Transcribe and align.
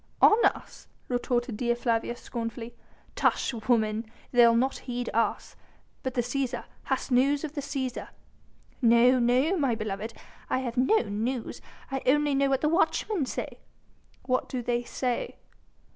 "On 0.19 0.43
us!" 0.43 0.87
retorted 1.09 1.57
Dea 1.57 1.75
Flavia 1.75 2.15
scornfully. 2.15 2.73
"Tush, 3.15 3.53
woman! 3.69 4.09
they'll 4.31 4.55
not 4.55 4.79
heed 4.89 5.11
us.... 5.13 5.55
But 6.01 6.15
the 6.15 6.21
Cæsar... 6.23 6.63
Hast 6.85 7.11
news 7.11 7.43
of 7.43 7.53
the 7.53 7.61
Cæsar?" 7.61 8.07
"No! 8.81 9.19
no! 9.19 9.55
my 9.57 9.75
beloved, 9.75 10.15
I 10.49 10.57
have 10.57 10.75
no 10.75 11.01
news. 11.01 11.61
I 11.91 12.01
only 12.07 12.33
know 12.33 12.49
what 12.49 12.61
the 12.61 12.67
watchmen 12.69 13.27
say." 13.27 13.59
"What 14.25 14.49
do 14.49 14.63
they 14.63 14.81
say?" 14.81 15.35